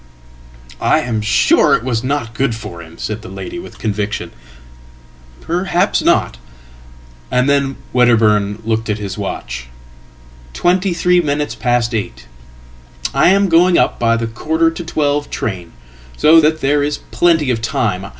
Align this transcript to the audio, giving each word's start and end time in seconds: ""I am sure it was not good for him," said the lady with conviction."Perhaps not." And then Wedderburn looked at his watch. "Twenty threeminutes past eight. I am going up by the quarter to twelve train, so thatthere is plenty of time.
""I 0.79 1.01
am 1.01 1.21
sure 1.21 1.75
it 1.75 1.83
was 1.83 2.03
not 2.03 2.33
good 2.33 2.55
for 2.55 2.81
him," 2.81 2.97
said 2.97 3.21
the 3.21 3.29
lady 3.29 3.59
with 3.59 3.77
conviction."Perhaps 3.77 6.01
not." 6.01 6.39
And 7.29 7.47
then 7.47 7.75
Wedderburn 7.93 8.63
looked 8.65 8.89
at 8.89 8.97
his 8.97 9.15
watch. 9.15 9.67
"Twenty 10.53 10.95
threeminutes 10.95 11.53
past 11.59 11.93
eight. 11.93 12.25
I 13.13 13.29
am 13.29 13.47
going 13.47 13.77
up 13.77 13.99
by 13.99 14.17
the 14.17 14.25
quarter 14.25 14.71
to 14.71 14.83
twelve 14.83 15.29
train, 15.29 15.71
so 16.17 16.41
thatthere 16.41 16.81
is 16.83 16.97
plenty 17.11 17.51
of 17.51 17.61
time. 17.61 18.07